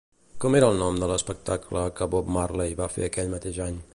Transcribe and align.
Com 0.43 0.55
era 0.59 0.69
el 0.71 0.79
nom 0.83 0.97
de 1.01 1.09
l'espectacle 1.11 1.85
que 1.99 2.09
Bob 2.15 2.33
Marley 2.39 2.75
va 2.83 2.91
fer 2.97 3.07
aquell 3.11 3.33
mateix 3.37 3.63
any? 3.71 3.81